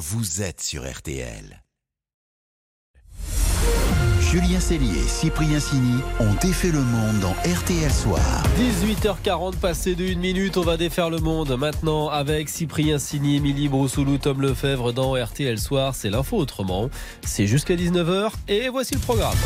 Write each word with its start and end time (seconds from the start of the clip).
vous 0.00 0.40
êtes 0.40 0.62
sur 0.62 0.90
RTL. 0.90 1.62
Julien 4.18 4.58
Cellier 4.58 4.98
et 4.98 5.08
Cyprien 5.08 5.60
Sini 5.60 6.00
ont 6.20 6.32
défait 6.40 6.70
le 6.70 6.80
monde 6.80 7.20
dans 7.20 7.32
RTL 7.32 7.92
Soir. 7.92 8.42
18h40 8.56 9.56
passé 9.56 9.94
de 9.94 10.06
1 10.06 10.16
minute, 10.16 10.56
on 10.56 10.62
va 10.62 10.78
défaire 10.78 11.10
le 11.10 11.18
monde 11.18 11.54
maintenant 11.54 12.08
avec 12.08 12.48
Cyprien 12.48 12.98
Sini, 12.98 13.36
Émilie 13.36 13.68
Broussoulou, 13.68 14.16
Tom 14.16 14.40
Lefebvre 14.40 14.94
dans 14.94 15.22
RTL 15.22 15.58
Soir. 15.58 15.94
C'est 15.94 16.08
l'info 16.08 16.38
autrement. 16.38 16.88
C'est 17.22 17.46
jusqu'à 17.46 17.74
19h 17.74 18.30
et 18.48 18.70
voici 18.70 18.94
le 18.94 19.00
programme. 19.00 19.36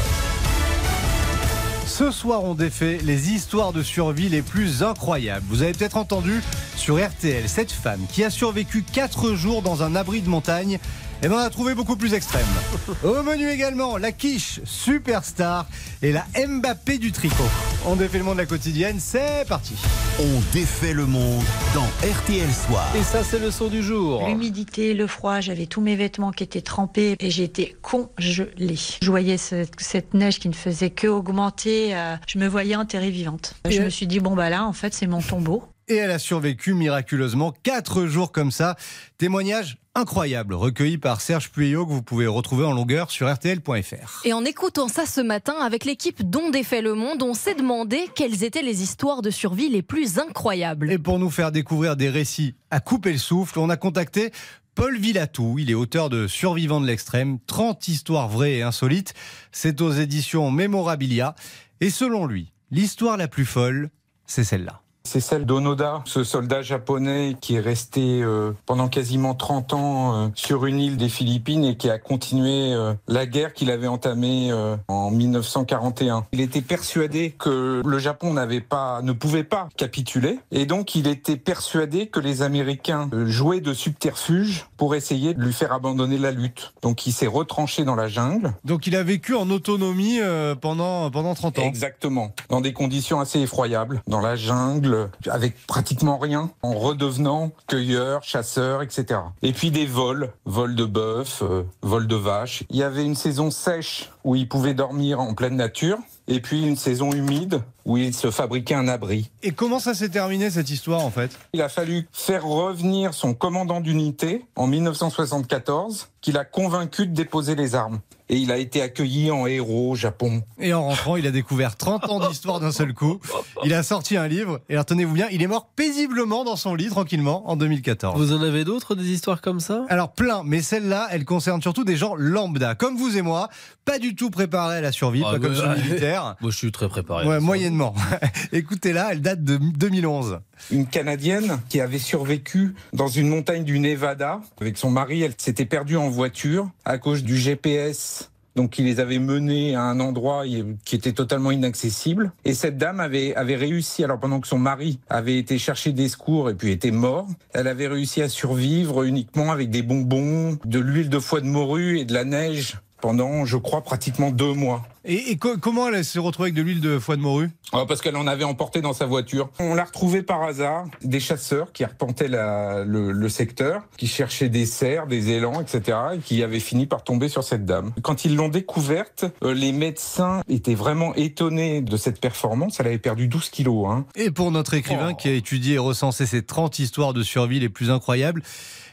Ce 1.96 2.10
soir, 2.10 2.42
on 2.42 2.56
défait 2.56 2.98
les 3.04 3.30
histoires 3.30 3.72
de 3.72 3.80
survie 3.84 4.28
les 4.28 4.42
plus 4.42 4.82
incroyables. 4.82 5.46
Vous 5.48 5.62
avez 5.62 5.70
peut-être 5.70 5.96
entendu 5.96 6.42
sur 6.74 6.96
RTL 6.96 7.48
cette 7.48 7.70
femme 7.70 8.00
qui 8.12 8.24
a 8.24 8.30
survécu 8.30 8.82
4 8.82 9.36
jours 9.36 9.62
dans 9.62 9.84
un 9.84 9.94
abri 9.94 10.20
de 10.20 10.28
montagne 10.28 10.80
et 11.22 11.28
ben 11.28 11.34
on 11.36 11.38
a 11.38 11.50
trouvé 11.50 11.74
beaucoup 11.74 11.96
plus 11.96 12.12
extrême. 12.14 12.44
Au 13.04 13.22
menu 13.22 13.48
également, 13.48 13.96
la 13.96 14.12
quiche 14.12 14.60
superstar 14.64 15.66
et 16.02 16.12
la 16.12 16.24
Mbappé 16.46 16.98
du 16.98 17.12
tricot. 17.12 17.44
On 17.86 17.96
défait 17.96 18.18
le 18.18 18.24
monde 18.24 18.34
de 18.36 18.40
la 18.40 18.46
quotidienne, 18.46 18.96
c'est 19.00 19.46
parti. 19.48 19.74
On 20.20 20.40
défait 20.52 20.92
le 20.92 21.06
monde 21.06 21.42
dans 21.74 21.84
RTL 22.06 22.50
Soir. 22.52 22.86
Et 22.96 23.02
ça, 23.02 23.22
c'est 23.24 23.38
le 23.38 23.50
son 23.50 23.68
du 23.68 23.82
jour. 23.82 24.26
L'humidité, 24.26 24.92
le 24.94 25.06
froid, 25.06 25.40
j'avais 25.40 25.66
tous 25.66 25.80
mes 25.80 25.96
vêtements 25.96 26.30
qui 26.30 26.44
étaient 26.44 26.60
trempés 26.62 27.16
et 27.18 27.30
j'étais 27.30 27.74
congelée. 27.82 28.78
Je 29.02 29.10
voyais 29.10 29.38
ce- 29.38 29.66
cette 29.78 30.14
neige 30.14 30.38
qui 30.38 30.48
ne 30.48 30.54
faisait 30.54 30.90
que 30.90 31.06
augmenter. 31.06 31.94
euh, 31.96 32.16
je 32.26 32.38
me 32.38 32.46
voyais 32.46 32.76
enterrée 32.76 33.10
vivante. 33.10 33.54
Je 33.68 33.80
me 33.82 33.90
suis 33.90 34.06
dit, 34.06 34.20
bon, 34.20 34.34
bah 34.34 34.50
là, 34.50 34.64
en 34.64 34.72
fait, 34.72 34.92
c'est 34.94 35.06
mon 35.06 35.20
tombeau. 35.22 35.64
Et 35.88 35.96
elle 35.96 36.10
a 36.10 36.18
survécu 36.18 36.74
miraculeusement 36.74 37.52
4 37.62 38.06
jours 38.06 38.32
comme 38.32 38.50
ça. 38.50 38.76
Témoignage 39.18 39.78
incroyable 39.94 40.54
recueilli 40.54 40.98
par 40.98 41.20
Serge 41.20 41.50
Puyot 41.50 41.86
que 41.86 41.92
vous 41.92 42.02
pouvez 42.02 42.26
retrouver 42.26 42.64
en 42.64 42.72
longueur 42.72 43.10
sur 43.10 43.32
rtl.fr. 43.32 44.22
Et 44.24 44.32
en 44.32 44.44
écoutant 44.44 44.88
ça 44.88 45.06
ce 45.06 45.20
matin 45.20 45.54
avec 45.60 45.84
l'équipe 45.84 46.28
dont 46.28 46.50
défait 46.50 46.82
le 46.82 46.94
monde, 46.94 47.22
on 47.22 47.34
s'est 47.34 47.54
demandé 47.54 48.08
quelles 48.14 48.44
étaient 48.44 48.62
les 48.62 48.82
histoires 48.82 49.22
de 49.22 49.30
survie 49.30 49.68
les 49.68 49.82
plus 49.82 50.18
incroyables. 50.18 50.90
Et 50.90 50.98
pour 50.98 51.18
nous 51.18 51.30
faire 51.30 51.52
découvrir 51.52 51.96
des 51.96 52.08
récits 52.08 52.54
à 52.70 52.80
couper 52.80 53.12
le 53.12 53.18
souffle, 53.18 53.58
on 53.58 53.70
a 53.70 53.76
contacté 53.76 54.32
Paul 54.74 54.98
Villatou. 54.98 55.58
Il 55.58 55.70
est 55.70 55.74
auteur 55.74 56.10
de 56.10 56.26
Survivants 56.26 56.80
de 56.80 56.86
l'extrême, 56.86 57.38
30 57.46 57.86
histoires 57.88 58.28
vraies 58.28 58.54
et 58.54 58.62
insolites. 58.62 59.14
C'est 59.52 59.80
aux 59.80 59.92
éditions 59.92 60.50
Memorabilia. 60.50 61.34
Et 61.80 61.90
selon 61.90 62.26
lui, 62.26 62.52
l'histoire 62.70 63.16
la 63.16 63.28
plus 63.28 63.44
folle, 63.46 63.90
c'est 64.26 64.44
celle-là. 64.44 64.83
C'est 65.06 65.20
celle 65.20 65.44
d'Onoda, 65.44 66.02
ce 66.06 66.24
soldat 66.24 66.62
japonais 66.62 67.36
qui 67.40 67.56
est 67.56 67.60
resté 67.60 68.22
euh, 68.22 68.52
pendant 68.64 68.88
quasiment 68.88 69.34
30 69.34 69.74
ans 69.74 70.14
euh, 70.14 70.28
sur 70.34 70.64
une 70.64 70.80
île 70.80 70.96
des 70.96 71.10
Philippines 71.10 71.62
et 71.62 71.76
qui 71.76 71.90
a 71.90 71.98
continué 71.98 72.72
euh, 72.72 72.94
la 73.06 73.26
guerre 73.26 73.52
qu'il 73.52 73.70
avait 73.70 73.86
entamée 73.86 74.50
en 74.88 75.10
1941. 75.10 76.24
Il 76.32 76.40
était 76.40 76.62
persuadé 76.62 77.34
que 77.38 77.82
le 77.84 77.98
Japon 77.98 78.32
n'avait 78.32 78.62
pas, 78.62 79.02
ne 79.02 79.12
pouvait 79.12 79.44
pas 79.44 79.68
capituler 79.76 80.40
et 80.50 80.64
donc 80.64 80.94
il 80.94 81.06
était 81.06 81.36
persuadé 81.36 82.06
que 82.06 82.18
les 82.18 82.42
Américains 82.42 83.08
jouaient 83.26 83.60
de 83.60 83.74
subterfuge 83.74 84.66
pour 84.78 84.94
essayer 84.94 85.34
de 85.34 85.40
lui 85.40 85.52
faire 85.52 85.72
abandonner 85.72 86.18
la 86.18 86.30
lutte. 86.30 86.72
Donc 86.82 87.06
il 87.06 87.12
s'est 87.12 87.26
retranché 87.26 87.84
dans 87.84 87.94
la 87.94 88.08
jungle. 88.08 88.54
Donc 88.64 88.86
il 88.86 88.96
a 88.96 89.02
vécu 89.02 89.34
en 89.34 89.50
autonomie 89.50 90.18
pendant, 90.60 91.10
pendant 91.10 91.34
30 91.34 91.58
ans. 91.58 91.62
Exactement. 91.62 92.34
Dans 92.48 92.62
des 92.62 92.72
conditions 92.72 93.20
assez 93.20 93.40
effroyables, 93.40 94.02
dans 94.06 94.20
la 94.20 94.34
jungle, 94.34 94.93
avec 95.28 95.66
pratiquement 95.66 96.18
rien, 96.18 96.50
en 96.62 96.74
redevenant 96.74 97.52
cueilleur, 97.66 98.22
chasseur, 98.22 98.82
etc. 98.82 99.20
Et 99.42 99.52
puis 99.52 99.70
des 99.70 99.86
vols, 99.86 100.32
vols 100.44 100.74
de 100.74 100.84
bœuf, 100.84 101.42
euh, 101.42 101.62
vols 101.82 102.06
de 102.06 102.16
vaches. 102.16 102.64
Il 102.70 102.76
y 102.76 102.82
avait 102.82 103.04
une 103.04 103.14
saison 103.14 103.50
sèche 103.50 104.10
où 104.24 104.34
il 104.34 104.48
pouvait 104.48 104.74
dormir 104.74 105.20
en 105.20 105.34
pleine 105.34 105.56
nature, 105.56 105.98
et 106.26 106.40
puis 106.40 106.62
une 106.62 106.76
saison 106.76 107.12
humide 107.12 107.62
où 107.84 107.98
il 107.98 108.14
se 108.14 108.30
fabriquait 108.30 108.74
un 108.74 108.88
abri. 108.88 109.30
Et 109.42 109.50
comment 109.52 109.78
ça 109.78 109.92
s'est 109.92 110.08
terminé 110.08 110.48
cette 110.48 110.70
histoire 110.70 111.04
en 111.04 111.10
fait? 111.10 111.38
Il 111.52 111.60
a 111.60 111.68
fallu 111.68 112.08
faire 112.12 112.44
revenir 112.44 113.12
son 113.12 113.34
commandant 113.34 113.82
d'unité 113.82 114.46
en 114.56 114.66
1974, 114.66 116.08
qu'il 116.22 116.38
a 116.38 116.46
convaincu 116.46 117.06
de 117.06 117.12
déposer 117.12 117.54
les 117.54 117.74
armes. 117.74 118.00
Et 118.30 118.38
il 118.38 118.50
a 118.50 118.56
été 118.56 118.80
accueilli 118.80 119.30
en 119.30 119.46
héros 119.46 119.90
au 119.90 119.94
Japon. 119.94 120.42
Et 120.58 120.72
en 120.72 120.84
rentrant, 120.84 121.16
il 121.16 121.26
a 121.26 121.30
découvert 121.30 121.76
30 121.76 122.08
ans 122.08 122.26
d'histoire 122.26 122.58
d'un 122.58 122.72
seul 122.72 122.94
coup. 122.94 123.20
Il 123.64 123.74
a 123.74 123.82
sorti 123.82 124.16
un 124.16 124.26
livre, 124.26 124.60
et 124.70 124.72
alors 124.72 124.86
tenez-vous 124.86 125.12
bien, 125.12 125.26
il 125.30 125.42
est 125.42 125.46
mort 125.46 125.68
paisiblement 125.76 126.42
dans 126.42 126.56
son 126.56 126.74
lit, 126.74 126.88
tranquillement, 126.88 127.46
en 127.50 127.56
2014. 127.56 128.18
Vous 128.18 128.32
en 128.32 128.40
avez 128.40 128.64
d'autres, 128.64 128.94
des 128.94 129.10
histoires 129.10 129.42
comme 129.42 129.60
ça? 129.60 129.84
Alors 129.90 130.12
plein, 130.12 130.42
mais 130.42 130.62
celle-là, 130.62 131.08
elle 131.10 131.26
concerne 131.26 131.60
surtout 131.60 131.84
des 131.84 131.96
gens 131.96 132.14
lambda, 132.16 132.74
comme 132.74 132.96
vous 132.96 133.18
et 133.18 133.22
moi, 133.22 133.50
pas 133.84 133.98
du 133.98 134.13
tout 134.14 134.30
préparés 134.30 134.78
à 134.78 134.80
la 134.80 134.92
survie, 134.92 135.22
Ah, 135.26 135.32
pas 135.32 135.38
comme 135.38 135.54
militaire. 135.82 136.36
Moi, 136.40 136.50
je 136.50 136.56
suis 136.56 136.72
très 136.72 136.88
préparé. 136.88 137.26
Ouais, 137.26 137.40
moyennement. 137.40 137.94
Écoutez-la, 138.52 139.12
elle 139.12 139.20
date 139.20 139.42
de 139.44 139.56
2011. 139.56 140.40
une 140.70 140.86
Canadienne 140.86 141.60
qui 141.68 141.80
avait 141.80 141.98
survécu 141.98 142.74
dans 142.92 143.08
une 143.08 143.28
montagne 143.28 143.64
du 143.64 143.78
Nevada 143.78 144.40
avec 144.60 144.78
son 144.78 144.90
mari. 144.90 145.22
Elle 145.22 145.34
s'était 145.38 145.66
perdue 145.66 145.96
en 145.96 146.08
voiture 146.08 146.68
à 146.84 146.98
cause 146.98 147.22
du 147.22 147.36
GPS. 147.36 148.30
Donc, 148.56 148.78
il 148.78 148.84
les 148.84 149.00
avait 149.00 149.18
menés 149.18 149.74
à 149.74 149.82
un 149.82 149.98
endroit 149.98 150.44
qui 150.84 150.94
était 150.94 151.10
totalement 151.12 151.50
inaccessible. 151.50 152.30
Et 152.44 152.54
cette 152.54 152.78
dame 152.78 153.00
avait, 153.00 153.34
avait 153.34 153.56
réussi, 153.56 154.04
alors 154.04 154.20
pendant 154.20 154.38
que 154.38 154.46
son 154.46 154.58
mari 154.60 155.00
avait 155.10 155.38
été 155.38 155.58
chercher 155.58 155.90
des 155.90 156.08
secours 156.08 156.50
et 156.50 156.54
puis 156.54 156.70
était 156.70 156.92
mort, 156.92 157.26
elle 157.52 157.66
avait 157.66 157.88
réussi 157.88 158.22
à 158.22 158.28
survivre 158.28 159.02
uniquement 159.02 159.50
avec 159.50 159.70
des 159.70 159.82
bonbons, 159.82 160.56
de 160.64 160.78
l'huile 160.78 161.08
de 161.08 161.18
foie 161.18 161.40
de 161.40 161.46
morue 161.46 161.98
et 161.98 162.04
de 162.04 162.14
la 162.14 162.24
neige 162.24 162.76
pendant, 163.04 163.44
je 163.44 163.58
crois, 163.58 163.82
pratiquement 163.82 164.30
deux 164.30 164.54
mois. 164.54 164.80
Et, 165.04 165.30
et 165.30 165.36
co- 165.36 165.58
comment 165.58 165.88
elle 165.88 166.04
s'est 166.04 166.18
retrouvée 166.18 166.46
avec 166.46 166.54
de 166.54 166.62
l'huile 166.62 166.80
de 166.80 166.98
foie 166.98 167.16
de 167.16 167.20
morue? 167.20 167.50
Ah, 167.72 167.84
parce 167.86 168.00
qu'elle 168.00 168.16
en 168.16 168.26
avait 168.26 168.44
emporté 168.44 168.80
dans 168.80 168.92
sa 168.92 169.04
voiture. 169.06 169.50
On 169.58 169.74
l'a 169.74 169.84
retrouvée 169.84 170.22
par 170.22 170.42
hasard, 170.42 170.86
des 171.02 171.20
chasseurs 171.20 171.72
qui 171.72 171.84
arpentaient 171.84 172.28
la- 172.28 172.84
le, 172.84 173.12
le 173.12 173.28
secteur, 173.28 173.82
qui 173.96 174.06
cherchaient 174.06 174.48
des 174.48 174.64
cerfs, 174.66 175.06
des 175.06 175.30
élans, 175.30 175.60
etc., 175.60 175.98
et 176.14 176.18
qui 176.18 176.42
avaient 176.42 176.60
fini 176.60 176.86
par 176.86 177.04
tomber 177.04 177.28
sur 177.28 177.44
cette 177.44 177.64
dame. 177.64 177.92
Quand 178.02 178.24
ils 178.24 178.34
l'ont 178.36 178.48
découverte, 178.48 179.24
euh, 179.42 179.52
les 179.54 179.72
médecins 179.72 180.40
étaient 180.48 180.74
vraiment 180.74 181.14
étonnés 181.14 181.80
de 181.82 181.96
cette 181.96 182.20
performance. 182.20 182.80
Elle 182.80 182.86
avait 182.86 182.98
perdu 182.98 183.28
12 183.28 183.50
kilos. 183.50 183.86
Hein. 183.90 184.06
Et 184.14 184.30
pour 184.30 184.50
notre 184.50 184.74
écrivain 184.74 185.10
Oh. 185.12 185.16
qui 185.16 185.28
a 185.28 185.32
étudié 185.32 185.74
et 185.74 185.78
recensé 185.78 186.24
ces 186.26 186.42
30 186.42 186.78
histoires 186.78 187.12
de 187.12 187.22
survie 187.22 187.60
les 187.60 187.68
plus 187.68 187.90
incroyables, 187.90 188.42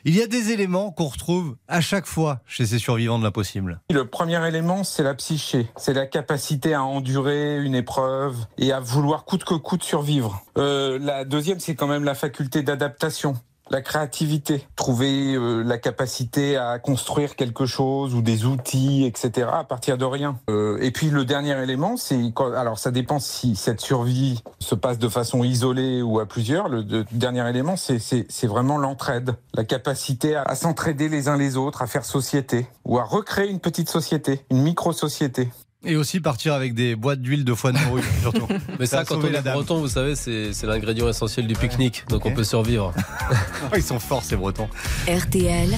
il 0.04 0.16
y 0.18 0.22
a 0.24 0.28
des 0.28 0.52
éléments 0.52 0.92
qu'on 0.92 1.06
retrouve 1.06 1.56
à 1.68 1.80
chaque 1.80 2.08
fois 2.08 2.40
chez 2.48 2.66
ces 2.66 2.80
survivants 2.80 3.20
de 3.20 3.24
l'impossible. 3.24 3.80
Le 3.92 4.06
premier 4.08 4.46
élément, 4.48 4.84
c'est 4.84 5.04
la 5.04 5.14
psyché. 5.14 5.68
C'est 5.78 5.94
la 6.02 6.08
capacité 6.08 6.74
à 6.74 6.84
endurer 6.84 7.60
une 7.64 7.76
épreuve 7.76 8.36
et 8.58 8.72
à 8.72 8.80
vouloir 8.80 9.24
coûte 9.24 9.44
que 9.44 9.54
coûte 9.54 9.84
survivre. 9.84 10.42
Euh, 10.58 10.98
la 11.00 11.26
deuxième, 11.26 11.60
c'est 11.60 11.76
quand 11.76 11.86
même 11.86 12.04
la 12.04 12.16
faculté 12.16 12.64
d'adaptation. 12.64 13.36
La 13.70 13.82
créativité, 13.82 14.68
trouver 14.76 15.34
euh, 15.36 15.62
la 15.64 15.78
capacité 15.78 16.58
à 16.58 16.78
construire 16.80 17.36
quelque 17.38 17.66
chose 17.66 18.14
ou 18.16 18.22
des 18.22 18.44
outils, 18.46 19.06
etc. 19.06 19.48
à 19.54 19.64
partir 19.64 19.98
de 19.98 20.04
rien. 20.04 20.38
Euh, 20.50 20.78
et 20.82 20.92
puis 20.92 21.10
le 21.10 21.24
dernier 21.24 21.56
élément, 21.64 21.96
c'est 21.96 22.20
alors 22.58 22.80
ça 22.80 22.92
dépend 22.92 23.20
si 23.20 23.56
cette 23.56 23.80
survie 23.80 24.42
se 24.60 24.76
passe 24.76 24.98
de 24.98 25.08
façon 25.08 25.44
isolée 25.46 26.02
ou 26.02 26.20
à 26.20 26.26
plusieurs. 26.26 26.68
Le, 26.68 26.84
de- 26.84 27.06
dernier 27.14 27.48
élément, 27.48 27.78
c'est- 27.78 28.48
vraiment 28.48 28.78
l'entraide, 28.78 29.36
la 29.54 29.64
capacité 29.64 30.36
à, 30.36 30.42
à 30.42 30.56
s'entraider 30.56 31.08
les 31.08 31.30
uns 31.30 31.38
les 31.38 31.56
autres, 31.56 31.82
à 31.84 31.88
faire 31.88 32.04
société 32.04 32.66
ou 32.84 32.98
à 32.98 33.04
recréer 33.06 33.50
une 33.52 33.60
petite 33.62 33.88
société, 33.88 34.42
une 34.50 34.64
micro-société. 34.64 35.48
Et 35.84 35.96
aussi 35.96 36.20
partir 36.20 36.54
avec 36.54 36.76
des 36.76 36.96
boîtes 36.96 37.22
d'huile 37.22 37.44
de 37.44 37.56
foie 37.56 37.72
de 37.72 37.80
morue, 37.80 38.04
surtout. 38.22 38.48
Mais 38.80 38.86
ça, 38.86 39.04
quand 39.04 39.18
on 39.18 39.26
est 39.26 39.42
breton, 39.42 39.80
vous 39.80 39.88
savez, 39.88 40.16
c'est 40.16 40.64
l'ingrédient 40.64 41.08
essentiel 41.10 41.48
du 41.48 41.56
pique-nique. 41.56 42.06
Donc 42.10 42.26
on 42.26 42.34
peut 42.34 42.44
survivre. 42.44 42.94
Ils 43.76 43.82
sont 43.82 44.00
forts, 44.00 44.24
ces 44.24 44.36
Bretons. 44.36 44.70
RTL, 45.08 45.76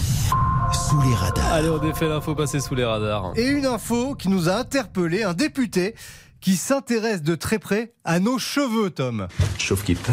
Sous 0.89 1.01
les 1.01 1.15
radars. 1.15 1.53
Allez, 1.53 1.69
on 1.69 1.77
défait 1.77 2.09
l'info 2.09 2.35
passée 2.35 2.59
sous 2.59 2.75
les 2.75 2.83
radars. 2.83 3.31
Et 3.37 3.47
une 3.47 3.65
info 3.65 4.15
qui 4.15 4.27
nous 4.27 4.49
a 4.49 4.55
interpellé, 4.55 5.23
un 5.23 5.33
député 5.33 5.95
qui 6.43 6.57
s'intéresse 6.57 7.21
de 7.21 7.35
très 7.35 7.57
près 7.57 7.93
à 8.03 8.19
nos 8.19 8.37
cheveux, 8.37 8.89
Tom. 8.89 9.29
Chauffe 9.57 9.85
qui 9.85 9.95
peut. 9.95 10.11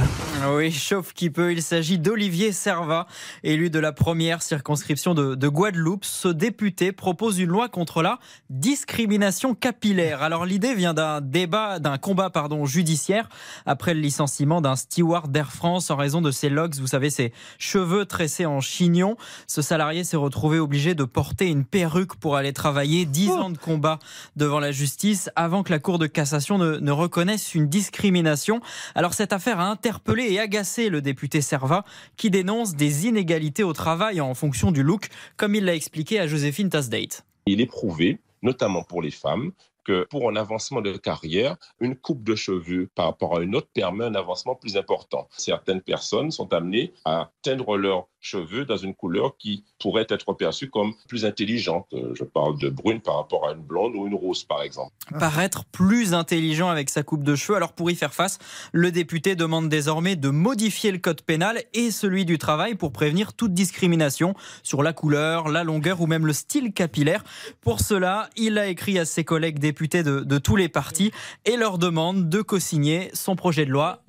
Oui, 0.54 0.70
chauffe 0.70 1.12
qui 1.12 1.28
peut. 1.28 1.50
Il 1.50 1.60
s'agit 1.60 1.98
d'Olivier 1.98 2.52
Servat, 2.52 3.08
élu 3.42 3.68
de 3.68 3.80
la 3.80 3.90
première 3.90 4.40
circonscription 4.40 5.14
de, 5.14 5.34
de 5.34 5.48
Guadeloupe. 5.48 6.04
Ce 6.04 6.28
député 6.28 6.92
propose 6.92 7.40
une 7.40 7.48
loi 7.48 7.68
contre 7.68 8.00
la 8.00 8.20
discrimination 8.48 9.56
capillaire. 9.56 10.22
Alors 10.22 10.46
l'idée 10.46 10.72
vient 10.76 10.94
d'un 10.94 11.20
débat, 11.20 11.80
d'un 11.80 11.98
combat 11.98 12.30
pardon 12.30 12.64
judiciaire 12.64 13.28
après 13.66 13.92
le 13.92 14.00
licenciement 14.00 14.60
d'un 14.60 14.76
steward 14.76 15.32
d'Air 15.32 15.50
France 15.50 15.90
en 15.90 15.96
raison 15.96 16.20
de 16.20 16.30
ses 16.30 16.48
locks, 16.48 16.76
vous 16.76 16.86
savez, 16.86 17.10
ses 17.10 17.32
cheveux 17.58 18.04
tressés 18.04 18.46
en 18.46 18.60
chignon. 18.60 19.16
Ce 19.48 19.62
salarié 19.62 20.04
s'est 20.04 20.16
retrouvé 20.16 20.60
obligé 20.60 20.94
de 20.94 21.02
porter 21.02 21.48
une 21.48 21.64
perruque 21.64 22.14
pour 22.14 22.36
aller 22.36 22.52
travailler. 22.52 23.04
Dix 23.04 23.30
ans 23.30 23.50
de 23.50 23.58
combat 23.58 23.98
devant 24.36 24.60
la 24.60 24.70
justice 24.70 25.28
avant 25.34 25.64
que 25.64 25.72
la 25.72 25.80
cour 25.80 25.98
de 25.98 26.06
cassation 26.20 26.58
ne, 26.58 26.90
reconnaissent 26.90 27.54
une 27.54 27.66
discrimination. 27.66 28.60
Alors 28.94 29.14
cette 29.14 29.32
affaire 29.32 29.58
a 29.58 29.70
interpellé 29.70 30.30
et 30.30 30.38
agacé 30.38 30.90
le 30.90 31.00
député 31.00 31.40
Serva 31.40 31.82
qui 32.18 32.28
dénonce 32.28 32.74
des 32.74 33.06
inégalités 33.06 33.62
au 33.62 33.72
travail 33.72 34.20
en 34.20 34.34
fonction 34.34 34.70
du 34.70 34.82
look, 34.82 35.08
comme 35.38 35.54
il 35.54 35.64
l'a 35.64 35.74
expliqué 35.74 36.20
à 36.20 36.26
Joséphine 36.26 36.68
Tasdate. 36.68 37.24
Il 37.46 37.62
est 37.62 37.66
prouvé, 37.66 38.20
notamment 38.42 38.82
pour 38.82 39.00
les 39.00 39.10
femmes, 39.10 39.52
que 39.84 40.06
pour 40.10 40.28
un 40.28 40.36
avancement 40.36 40.82
de 40.82 40.92
carrière, 40.98 41.56
une 41.80 41.96
coupe 41.96 42.22
de 42.22 42.34
cheveux 42.34 42.90
par 42.94 43.06
rapport 43.06 43.38
à 43.38 43.42
une 43.42 43.56
autre 43.56 43.68
permet 43.72 44.04
un 44.04 44.14
avancement 44.14 44.54
plus 44.54 44.76
important. 44.76 45.26
Certaines 45.38 45.80
personnes 45.80 46.30
sont 46.30 46.52
amenées 46.52 46.92
à 47.06 47.30
teindre 47.40 47.78
leurs 47.78 48.08
cheveux 48.20 48.64
dans 48.64 48.76
une 48.76 48.94
couleur 48.94 49.36
qui 49.38 49.64
pourrait 49.78 50.06
être 50.08 50.32
perçue 50.34 50.68
comme 50.68 50.94
plus 51.08 51.24
intelligente. 51.24 51.86
Euh, 51.92 52.14
Je 52.14 52.24
parle 52.24 52.58
de 52.58 52.68
brune 52.68 53.00
par 53.00 53.16
rapport 53.16 53.48
à 53.48 53.52
une 53.52 53.62
blonde 53.62 53.94
ou 53.96 54.06
une 54.06 54.14
rose, 54.14 54.44
par 54.44 54.62
exemple. 54.62 54.92
Paraître 55.18 55.64
plus 55.64 56.14
intelligent 56.14 56.68
avec 56.68 56.90
sa 56.90 57.02
coupe 57.02 57.24
de 57.24 57.34
cheveux. 57.34 57.56
Alors 57.56 57.72
pour 57.72 57.90
y 57.90 57.94
faire 57.94 58.14
face, 58.14 58.38
le 58.72 58.90
député 58.92 59.36
demande 59.36 59.68
désormais 59.68 60.16
de 60.16 60.28
modifier 60.28 60.92
le 60.92 60.98
code 60.98 61.22
pénal 61.22 61.62
et 61.74 61.90
celui 61.90 62.24
du 62.24 62.38
travail 62.38 62.74
pour 62.74 62.92
prévenir 62.92 63.32
toute 63.32 63.54
discrimination 63.54 64.34
sur 64.62 64.82
la 64.82 64.92
couleur, 64.92 65.48
la 65.48 65.64
longueur 65.64 66.00
ou 66.00 66.06
même 66.06 66.26
le 66.26 66.32
style 66.32 66.72
capillaire. 66.72 67.24
Pour 67.60 67.80
cela, 67.80 68.28
il 68.36 68.58
a 68.58 68.66
écrit 68.66 68.98
à 68.98 69.04
ses 69.04 69.24
collègues 69.24 69.58
députés 69.58 70.02
de, 70.02 70.38
tous 70.38 70.56
les 70.56 70.68
partis 70.68 71.10
et 71.44 71.56
leur 71.56 71.78
demande 71.78 72.28
de 72.28 72.42
co-signer 72.42 73.10
son 73.14 73.36
projet 73.36 73.66
de 73.66 73.70
loi 73.70 74.02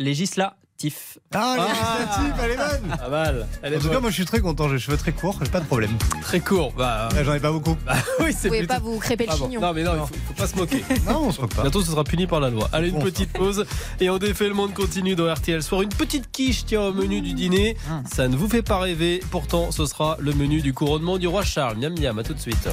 Ah, 1.33 1.56
législative, 1.57 2.33
elle 2.44 2.51
est 2.51 2.57
bonne 2.57 2.98
Pas 2.98 3.10
mal. 3.10 3.48
Elle 3.62 3.74
est 3.74 3.78
En 3.78 3.80
tout 3.80 3.89
cas, 3.89 4.00
moi 4.00 4.10
je 4.10 4.16
suis 4.16 4.25
très 4.25 4.39
content, 4.42 4.68
j'ai 4.68 4.74
les 4.75 4.80
cheveux 4.80 4.98
très 4.98 5.12
courts, 5.12 5.38
j'ai 5.44 5.50
pas 5.51 5.60
de 5.60 5.66
problème. 5.66 5.92
très 6.22 6.39
court. 6.39 6.74
Bah, 6.78 7.10
Là, 7.16 7.24
J'en 7.24 7.33
ai 7.33 7.39
pas 7.39 7.51
beaucoup. 7.51 7.75
oui, 8.19 8.33
c'est 8.38 8.48
Vous 8.48 8.56
pouvez 8.56 8.57
plutôt- 8.60 8.74
pas 8.74 8.80
vous 8.80 9.00
crêper 9.00 9.25
le 9.25 9.31
Ah 9.33 9.38
bon. 9.38 9.45
chignon. 9.45 9.62
Non, 9.62 9.74
mais 9.74 9.83
non, 9.83 9.92
il 9.95 10.00
faut, 10.00 10.16
faut 10.28 10.33
pas 10.33 10.48
se 10.48 10.56
moquer. 10.56 10.83
Non, 11.07 11.24
on 11.28 11.31
se 11.31 11.42
moque 11.42 11.54
pas. 11.56 11.62
Bientôt, 11.63 11.81
ce 11.81 11.92
sera 11.92 12.04
puni 12.04 12.28
par 12.28 12.39
la 12.39 12.50
loi. 12.50 12.69
Allez, 12.74 12.89
une 12.89 12.95
Bon. 12.95 13.01
petite 13.01 13.31
pause 13.33 13.66
et 14.00 14.10
on 14.10 14.18
défait 14.18 14.48
le 14.48 14.54
monde 14.54 14.74
continue 14.74 15.16
dans 15.16 15.31
RTL 15.33 15.62
Soir. 15.63 15.81
Une 15.81 15.89
petite 15.89 16.31
quiche, 16.31 16.66
tiens, 16.66 16.81
au 16.81 16.94
menu 16.94 17.22
du 17.22 17.34
dîner. 17.34 17.77
Hum. 17.89 18.04
Ça 18.12 18.27
ne 18.27 18.36
vous 18.36 18.48
fait 18.50 18.62
pas 18.62 18.77
rêver. 18.80 19.22
Pourtant, 19.31 19.72
ce 19.72 19.86
sera 19.86 20.18
le 20.19 20.34
menu 20.34 20.62
du 20.62 20.74
couronnement 20.74 21.18
du 21.18 21.27
roi 21.27 21.44
Charles. 21.44 21.77
Miam, 21.77 21.94
miam, 22.00 22.18
à 22.19 22.24
tout 22.24 22.34
de 22.34 22.39
suite. 22.39 22.68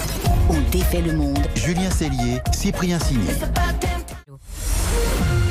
On 0.51 0.61
défait 0.71 1.01
le 1.03 1.13
monde. 1.15 1.39
Julien 1.55 1.91
Cellier, 1.91 2.41
Cyprien 2.53 2.99
Signé. 2.99 3.31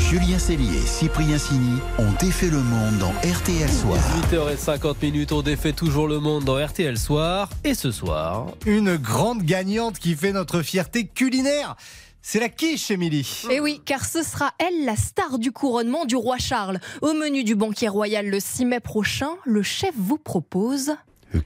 Julien 0.09 0.39
Cellier 0.39 0.77
et 0.77 0.85
Cyprien 0.85 1.37
Signy 1.37 1.79
ont 1.99 2.11
défait 2.21 2.49
le 2.49 2.61
monde 2.61 2.97
dans 2.97 3.11
RTL 3.29 3.69
Soir. 3.69 3.99
8h50 4.31 4.95
minutes, 5.01 5.33
on 5.33 5.41
défait 5.41 5.73
toujours 5.73 6.07
le 6.07 6.21
monde 6.21 6.45
dans 6.45 6.65
RTL 6.65 6.97
Soir. 6.97 7.49
Et 7.65 7.73
ce 7.73 7.91
soir, 7.91 8.47
Une 8.65 8.95
grande 8.95 9.43
gagnante 9.43 9.99
qui 9.99 10.15
fait 10.15 10.31
notre 10.31 10.61
fierté 10.61 11.07
culinaire. 11.07 11.75
C'est 12.21 12.39
la 12.39 12.47
quiche, 12.47 12.89
Émilie. 12.89 13.43
Et 13.51 13.59
oui, 13.59 13.81
car 13.83 14.05
ce 14.05 14.23
sera 14.23 14.53
elle 14.59 14.85
la 14.85 14.95
star 14.95 15.39
du 15.39 15.51
couronnement 15.51 16.05
du 16.05 16.15
roi 16.15 16.37
Charles. 16.37 16.79
Au 17.01 17.11
menu 17.11 17.43
du 17.43 17.55
banquet 17.55 17.89
royal 17.89 18.27
le 18.27 18.39
6 18.39 18.63
mai 18.63 18.79
prochain, 18.79 19.31
le 19.43 19.61
chef 19.61 19.91
vous 19.97 20.17
propose 20.17 20.93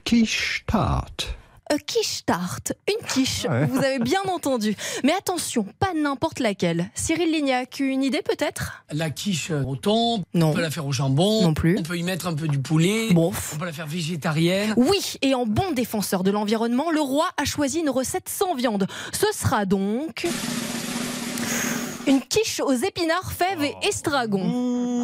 Quiche 0.04 0.62
tarte. 0.68 1.36
A 1.72 1.78
quiche 1.78 2.24
tarte, 2.26 2.72
une 2.88 3.06
quiche. 3.06 3.46
Ouais. 3.48 3.66
Vous 3.66 3.78
avez 3.78 3.98
bien 3.98 4.20
entendu. 4.32 4.76
Mais 5.04 5.12
attention, 5.12 5.66
pas 5.78 5.92
n'importe 5.94 6.38
laquelle. 6.40 6.90
Cyril 6.94 7.32
Lignac, 7.32 7.80
une 7.80 8.02
idée 8.02 8.22
peut-être? 8.22 8.84
La 8.92 9.10
quiche 9.10 9.50
au 9.50 9.76
thon, 9.76 10.22
Non. 10.34 10.50
on 10.50 10.52
peut 10.52 10.60
la 10.60 10.70
faire 10.70 10.86
au 10.86 10.92
jambon, 10.92 11.42
Non 11.42 11.54
plus. 11.54 11.76
on 11.78 11.82
peut 11.82 11.96
y 11.96 12.02
mettre 12.02 12.26
un 12.26 12.34
peu 12.34 12.46
du 12.48 12.58
poulet, 12.58 13.08
Bon. 13.12 13.32
on 13.54 13.58
peut 13.58 13.64
la 13.64 13.72
faire 13.72 13.86
végétarienne. 13.86 14.74
Oui, 14.76 15.14
et 15.22 15.34
en 15.34 15.46
bon 15.46 15.72
défenseur 15.72 16.22
de 16.22 16.30
l'environnement, 16.30 16.90
le 16.90 17.00
roi 17.00 17.28
a 17.40 17.44
choisi 17.44 17.80
une 17.80 17.90
recette 17.90 18.28
sans 18.28 18.54
viande. 18.54 18.86
Ce 19.12 19.26
sera 19.32 19.64
donc 19.64 20.26
une 22.06 22.20
quiche 22.20 22.60
aux 22.60 22.72
épinards, 22.72 23.32
fèves 23.32 23.62
et 23.62 23.74
estragon. 23.86 24.40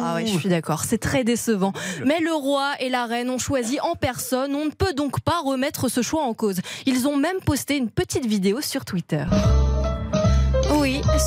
Ah 0.01 0.15
oui, 0.15 0.27
je 0.27 0.37
suis 0.37 0.49
d'accord, 0.49 0.83
c'est 0.83 0.97
très 0.97 1.23
décevant. 1.23 1.73
Mais 2.05 2.19
le 2.19 2.33
roi 2.33 2.73
et 2.79 2.89
la 2.89 3.05
reine 3.05 3.29
ont 3.29 3.37
choisi 3.37 3.79
en 3.79 3.95
personne, 3.95 4.55
on 4.55 4.65
ne 4.65 4.71
peut 4.71 4.93
donc 4.93 5.19
pas 5.21 5.39
remettre 5.43 5.89
ce 5.89 6.01
choix 6.01 6.23
en 6.23 6.33
cause. 6.33 6.59
Ils 6.85 7.07
ont 7.07 7.17
même 7.17 7.39
posté 7.45 7.77
une 7.77 7.89
petite 7.89 8.25
vidéo 8.25 8.61
sur 8.61 8.85
Twitter. 8.85 9.23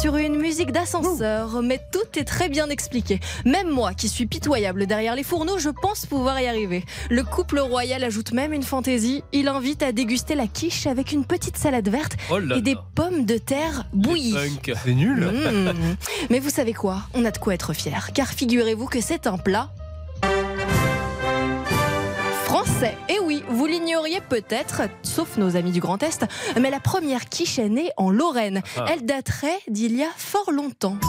Sur 0.00 0.16
une 0.16 0.36
musique 0.36 0.72
d'ascenseur, 0.72 1.62
mais 1.62 1.78
tout 1.92 2.18
est 2.18 2.24
très 2.24 2.48
bien 2.48 2.68
expliqué. 2.70 3.20
Même 3.44 3.68
moi, 3.68 3.94
qui 3.94 4.08
suis 4.08 4.26
pitoyable 4.26 4.86
derrière 4.86 5.14
les 5.14 5.22
fourneaux, 5.22 5.58
je 5.58 5.68
pense 5.68 6.06
pouvoir 6.06 6.40
y 6.40 6.46
arriver. 6.48 6.84
Le 7.08 7.22
couple 7.22 7.60
royal 7.60 8.02
ajoute 8.02 8.32
même 8.32 8.52
une 8.52 8.62
fantaisie. 8.62 9.22
Il 9.32 9.48
invite 9.48 9.82
à 9.82 9.92
déguster 9.92 10.34
la 10.34 10.48
quiche 10.48 10.86
avec 10.86 11.12
une 11.12 11.24
petite 11.24 11.56
salade 11.56 11.88
verte 11.88 12.16
oh 12.30 12.38
là 12.38 12.56
et 12.56 12.62
des 12.62 12.76
pommes 12.94 13.26
de 13.26 13.38
terre 13.38 13.84
bouillies. 13.92 14.34
C'est 14.64 14.94
nul. 14.94 15.20
Mmh. 15.20 15.96
Mais 16.30 16.40
vous 16.40 16.50
savez 16.50 16.72
quoi? 16.72 17.02
On 17.14 17.24
a 17.24 17.30
de 17.30 17.38
quoi 17.38 17.54
être 17.54 17.72
fier, 17.72 18.10
car 18.12 18.28
figurez-vous 18.28 18.86
que 18.86 19.00
c'est 19.00 19.26
un 19.26 19.38
plat 19.38 19.70
français. 22.82 22.96
Et 23.08 23.18
oui, 23.20 23.42
vous 23.48 23.66
l'ignoriez 23.66 24.20
peut-être, 24.20 24.82
sauf 25.02 25.36
nos 25.36 25.56
amis 25.56 25.72
du 25.72 25.80
Grand 25.80 26.02
Est, 26.02 26.26
mais 26.60 26.70
la 26.70 26.80
première 26.80 27.28
quiche 27.28 27.58
est 27.58 27.68
née 27.68 27.90
en 27.96 28.10
Lorraine. 28.10 28.62
Ah. 28.76 28.86
Elle 28.88 29.04
daterait 29.04 29.58
d'il 29.68 29.96
y 29.96 30.02
a 30.02 30.10
fort 30.16 30.50
longtemps. 30.50 30.96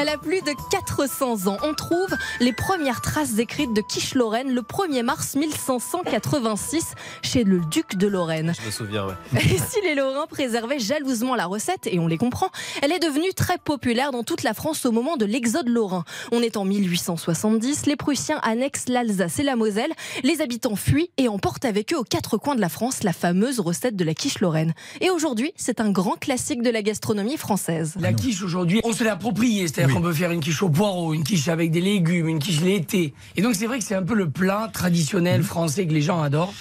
Elle 0.00 0.10
a 0.10 0.16
plus 0.16 0.42
de 0.42 0.52
400 0.70 1.48
ans. 1.48 1.56
On 1.64 1.74
trouve 1.74 2.14
les 2.38 2.52
premières 2.52 3.00
traces 3.00 3.38
écrites 3.38 3.72
de 3.72 3.80
quiche 3.80 4.14
Lorraine 4.14 4.54
le 4.54 4.60
1er 4.60 5.02
mars 5.02 5.34
1586 5.34 6.94
chez 7.22 7.42
le 7.42 7.58
duc 7.58 7.96
de 7.96 8.06
Lorraine. 8.06 8.54
Je 8.60 8.64
me 8.64 8.70
souviens, 8.70 9.06
ouais. 9.06 9.14
Et 9.40 9.58
si 9.58 9.80
les 9.82 9.96
Lorrains 9.96 10.28
préservaient 10.28 10.78
jalousement 10.78 11.34
la 11.34 11.46
recette, 11.46 11.88
et 11.88 11.98
on 11.98 12.06
les 12.06 12.16
comprend, 12.16 12.48
elle 12.80 12.92
est 12.92 13.00
devenue 13.00 13.32
très 13.34 13.58
populaire 13.58 14.12
dans 14.12 14.22
toute 14.22 14.44
la 14.44 14.54
France 14.54 14.86
au 14.86 14.92
moment 14.92 15.16
de 15.16 15.24
l'exode 15.24 15.68
lorrain. 15.68 16.04
On 16.30 16.42
est 16.42 16.56
en 16.56 16.64
1870, 16.64 17.86
les 17.86 17.96
Prussiens 17.96 18.38
annexent 18.44 18.88
l'Alsace 18.88 19.40
et 19.40 19.42
la 19.42 19.56
Moselle, 19.56 19.92
les 20.22 20.40
habitants 20.40 20.76
fuient 20.76 21.10
et 21.16 21.26
emportent 21.26 21.64
avec 21.64 21.92
eux 21.92 21.98
aux 21.98 22.04
quatre 22.04 22.36
coins 22.36 22.54
de 22.54 22.60
la 22.60 22.68
France 22.68 23.02
la 23.02 23.12
fameuse 23.12 23.58
recette 23.58 23.96
de 23.96 24.04
la 24.04 24.14
quiche 24.14 24.38
lorraine. 24.38 24.74
Et 25.00 25.10
aujourd'hui, 25.10 25.52
c'est 25.56 25.80
un 25.80 25.90
grand 25.90 26.16
classique 26.20 26.62
de 26.62 26.70
la 26.70 26.82
gastronomie 26.82 27.36
française. 27.36 27.96
La 27.98 28.12
quiche 28.12 28.42
aujourd'hui, 28.42 28.80
on 28.84 28.92
se 28.92 29.02
l'est 29.02 29.10
appropriée, 29.10 29.66
c'est-à-dire 29.88 30.02
qu'on 30.02 30.08
peut 30.08 30.14
faire 30.14 30.30
une 30.30 30.40
quiche 30.40 30.62
au 30.62 30.68
poireau, 30.68 31.14
une 31.14 31.24
quiche 31.24 31.48
avec 31.48 31.70
des 31.70 31.80
légumes, 31.80 32.28
une 32.28 32.38
quiche 32.38 32.60
laitée. 32.60 33.14
Et 33.36 33.42
donc 33.42 33.54
c'est 33.54 33.66
vrai 33.66 33.78
que 33.78 33.84
c'est 33.84 33.94
un 33.94 34.02
peu 34.02 34.14
le 34.14 34.30
plat 34.30 34.70
traditionnel 34.72 35.42
français 35.42 35.86
que 35.86 35.92
les 35.92 36.02
gens 36.02 36.20
adorent. 36.20 36.52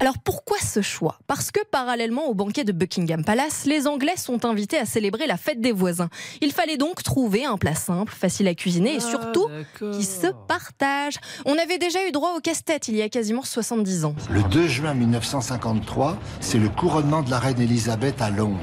Alors 0.00 0.18
pourquoi 0.18 0.58
ce 0.58 0.82
choix? 0.82 1.18
Parce 1.26 1.50
que 1.50 1.60
parallèlement 1.70 2.26
au 2.26 2.34
banquet 2.34 2.64
de 2.64 2.72
Buckingham 2.72 3.24
Palace, 3.24 3.64
les 3.66 3.86
Anglais 3.86 4.16
sont 4.16 4.44
invités 4.44 4.78
à 4.78 4.86
célébrer 4.86 5.26
la 5.26 5.36
fête 5.36 5.60
des 5.60 5.72
voisins. 5.72 6.08
Il 6.40 6.52
fallait 6.52 6.76
donc 6.76 7.02
trouver 7.02 7.44
un 7.44 7.56
plat 7.56 7.74
simple, 7.74 8.12
facile 8.12 8.48
à 8.48 8.54
cuisiner 8.54 8.94
et 8.94 9.00
surtout 9.00 9.48
qui 9.92 10.04
se 10.04 10.28
partage. 10.48 11.14
On 11.44 11.56
avait 11.58 11.78
déjà 11.78 12.06
eu 12.08 12.12
droit 12.12 12.34
au 12.36 12.40
casse-tête 12.40 12.88
il 12.88 12.96
y 12.96 13.02
a 13.02 13.08
quasiment 13.08 13.42
70 13.42 14.04
ans. 14.04 14.14
Le 14.30 14.42
2 14.42 14.68
juin 14.68 14.94
1953, 14.94 16.18
c'est 16.40 16.58
le 16.58 16.68
couronnement 16.68 17.22
de 17.22 17.30
la 17.30 17.38
reine 17.38 17.60
Elisabeth 17.60 18.20
à 18.20 18.30
Londres. 18.30 18.58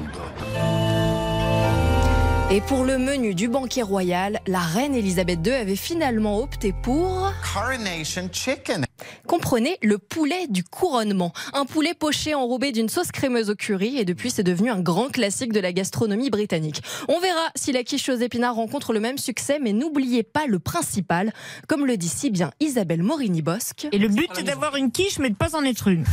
Et 2.52 2.60
pour 2.60 2.84
le 2.84 2.98
menu 2.98 3.34
du 3.34 3.48
banquet 3.48 3.80
royal, 3.80 4.38
la 4.46 4.58
reine 4.58 4.94
Elisabeth 4.94 5.38
II 5.46 5.54
avait 5.54 5.74
finalement 5.74 6.36
opté 6.36 6.74
pour... 6.82 7.32
Coronation 7.54 8.28
Chicken. 8.30 8.84
Comprenez 9.32 9.78
le 9.82 9.96
poulet 9.96 10.46
du 10.50 10.62
couronnement. 10.62 11.32
Un 11.54 11.64
poulet 11.64 11.94
poché 11.94 12.34
enrobé 12.34 12.70
d'une 12.70 12.90
sauce 12.90 13.10
crémeuse 13.10 13.48
au 13.48 13.54
curry 13.54 13.96
et 13.96 14.04
depuis 14.04 14.30
c'est 14.30 14.42
devenu 14.42 14.70
un 14.70 14.80
grand 14.80 15.08
classique 15.08 15.54
de 15.54 15.60
la 15.60 15.72
gastronomie 15.72 16.28
britannique. 16.28 16.82
On 17.08 17.18
verra 17.18 17.40
si 17.56 17.72
la 17.72 17.82
quiche 17.82 18.10
aux 18.10 18.16
épinards 18.16 18.56
rencontre 18.56 18.92
le 18.92 19.00
même 19.00 19.16
succès, 19.16 19.58
mais 19.58 19.72
n'oubliez 19.72 20.22
pas 20.22 20.44
le 20.46 20.58
principal, 20.58 21.32
comme 21.66 21.86
le 21.86 21.96
dit 21.96 22.10
si 22.10 22.28
bien 22.28 22.50
Isabelle 22.60 23.02
Morini-Bosque. 23.02 23.88
Et 23.90 23.96
le 23.96 24.08
but, 24.08 24.28
c'est 24.34 24.42
d'avoir 24.42 24.76
une 24.76 24.90
quiche, 24.92 25.18
mais 25.18 25.30
de 25.30 25.34
pas 25.34 25.56
en 25.56 25.64
être 25.64 25.88
une. 25.88 26.04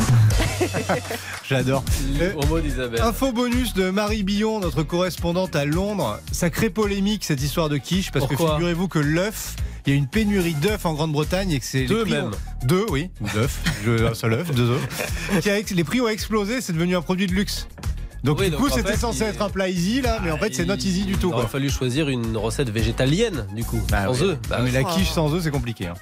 J'adore. 1.49 1.83
Euh, 2.21 2.31
Au 2.35 2.45
mot 2.45 2.61
d'Isabelle. 2.61 3.01
Info 3.01 3.33
bonus 3.33 3.73
de 3.73 3.89
Marie 3.89 4.23
Billon, 4.23 4.61
notre 4.61 4.83
correspondante 4.83 5.57
à 5.57 5.65
Londres. 5.65 6.21
Ça 6.31 6.49
crée 6.49 6.69
polémique 6.69 7.25
cette 7.25 7.41
histoire 7.43 7.67
de 7.67 7.75
quiche 7.75 8.13
parce 8.13 8.25
Pourquoi? 8.27 8.51
que 8.51 8.53
figurez-vous 8.53 8.88
que 8.88 8.99
l'œuf, 8.99 9.57
il 9.86 9.93
y 9.93 9.95
a 9.95 9.98
une 9.98 10.07
pénurie 10.07 10.53
d'œufs 10.55 10.86
en 10.86 10.93
Grande-Bretagne 10.93 11.51
et 11.51 11.59
que 11.59 11.65
c'est 11.65 11.81
les 11.81 11.88
Deux 11.88 12.03
ont- 12.03 12.09
même. 12.09 12.31
Deux, 12.65 12.86
oui, 12.89 13.09
d'œufs. 13.33 13.59
Un 14.09 14.13
seul 14.13 14.33
œuf, 14.33 14.51
deux 14.53 14.69
œufs. 14.69 15.39
Qui 15.41 15.50
a 15.50 15.59
Les 15.59 15.83
prix 15.83 16.01
ont 16.01 16.07
explosé, 16.09 16.62
c'est 16.62 16.74
devenu 16.74 16.95
un 16.95 17.01
produit 17.01 17.27
de 17.27 17.33
luxe. 17.33 17.67
Donc 18.24 18.39
Oui, 18.39 18.50
du 18.50 18.57
coup, 18.57 18.67
c'était 18.69 18.98
censé 18.98 19.19
il- 19.21 19.27
être 19.27 19.41
un 19.41 19.50
plat 19.50 19.69
easy 19.69 20.01
là, 20.01 20.19
mais 20.24 20.29
en 20.31 20.38
fait, 20.38 20.53
c'est 20.53 20.65
not 20.65 20.75
easy 20.75 21.03
du 21.05 21.13
tout. 21.15 21.29
Il 21.29 21.33
aurait 21.33 21.41
Quoi. 21.43 21.50
fallu 21.51 21.69
choisir 21.69 22.09
une 22.09 22.36
recette 22.36 22.69
végétalienne, 22.69 23.45
du 23.55 23.63
coup, 23.63 23.79
sans 23.89 24.12
oui. 24.21 24.24
œufs. 24.29 24.38
Bah 24.50 24.57
Ah, 24.59 24.62
mais 24.62 24.69
oui. 24.69 24.75
la 24.75 24.83
quiche 24.83 25.09
sans 25.09 25.33
œufs, 25.33 25.41
c'est 25.43 25.51
compliqué. 25.51 25.88
hein. 25.88 25.93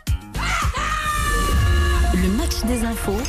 Le 2.13 2.29
match 2.29 2.63
des 2.67 2.83
infos 2.83 3.21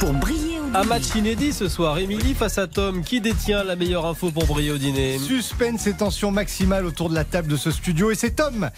pour 0.00 0.12
briller 0.12 0.58
au 0.60 0.76
Un 0.76 0.84
match 0.84 1.14
inédit 1.16 1.52
ce 1.52 1.68
soir. 1.68 1.98
Émilie 1.98 2.34
face 2.34 2.58
à 2.58 2.66
Tom. 2.66 3.02
Qui 3.02 3.20
détient 3.22 3.64
la 3.64 3.74
meilleure 3.74 4.04
info 4.04 4.30
pour 4.30 4.44
briller 4.46 4.70
au 4.70 4.76
dîner? 4.78 5.18
Suspense 5.18 5.86
et 5.86 5.94
tension 5.94 6.30
maximale 6.30 6.84
autour 6.84 7.08
de 7.08 7.14
la 7.14 7.24
table 7.24 7.48
de 7.48 7.56
ce 7.56 7.70
studio. 7.70 8.10
Et 8.10 8.14
c'est 8.14 8.32
Tom 8.32 8.68